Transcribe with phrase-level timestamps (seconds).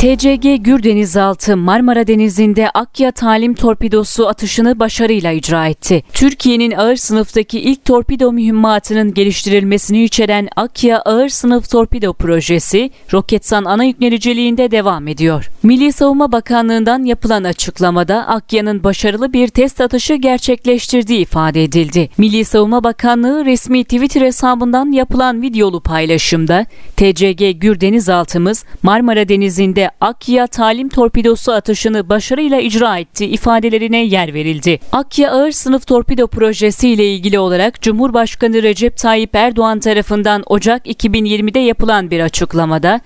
[0.00, 6.02] TCG Gür Denizaltı Marmara Denizi'nde Akya talim torpidosu atışını başarıyla icra etti.
[6.12, 13.84] Türkiye'nin ağır sınıftaki ilk torpido mühimmatının geliştirilmesini içeren Akya Ağır Sınıf Torpido Projesi, Roketsan ana
[13.84, 15.50] yükleniciliğinde devam ediyor.
[15.62, 22.10] Milli Savunma Bakanlığı'ndan yapılan açıklamada Akya'nın başarılı bir test atışı gerçekleştirdiği ifade edildi.
[22.18, 30.46] Milli Savunma Bakanlığı resmi Twitter hesabından yapılan videolu paylaşımda TCG Gür Denizaltımız Marmara Denizi'nde Akya
[30.46, 34.80] talim torpidosu atışını başarıyla icra etti ifadelerine yer verildi.
[34.92, 41.58] Akya Ağır Sınıf Torpido Projesi ile ilgili olarak Cumhurbaşkanı Recep Tayyip Erdoğan tarafından Ocak 2020'de
[41.58, 43.00] yapılan bir açıklamada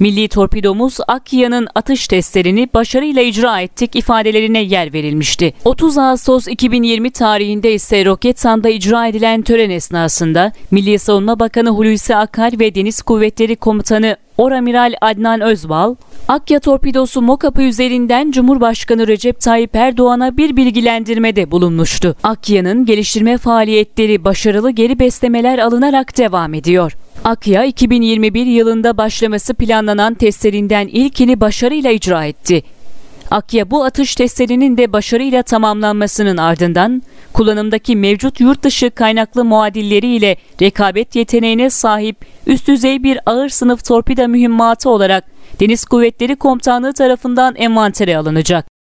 [0.00, 5.54] Milli torpidomuz Akya'nın atış testlerini başarıyla icra ettik ifadelerine yer verilmişti.
[5.64, 12.52] 30 Ağustos 2020 tarihinde ise Roketsan'da icra edilen tören esnasında Milli Savunma Bakanı Hulusi Akar
[12.60, 15.94] ve Deniz Kuvvetleri Komutanı Oramiral Adnan Özbal,
[16.28, 22.16] Akya torpidosu MOKAP'ı üzerinden Cumhurbaşkanı Recep Tayyip Erdoğan'a bir bilgilendirmede bulunmuştu.
[22.22, 26.92] Akya'nın geliştirme faaliyetleri başarılı geri beslemeler alınarak devam ediyor.
[27.26, 32.62] Akya 2021 yılında başlaması planlanan testlerinden ilkini başarıyla icra etti.
[33.30, 41.16] Akya bu atış testlerinin de başarıyla tamamlanmasının ardından kullanımdaki mevcut yurt dışı kaynaklı muadilleriyle rekabet
[41.16, 42.16] yeteneğine sahip
[42.46, 45.24] üst düzey bir ağır sınıf torpida mühimmatı olarak
[45.60, 48.75] Deniz Kuvvetleri Komutanlığı tarafından envantere alınacak.